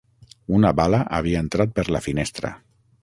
[0.59, 2.53] Una bala havia entrat per la finestra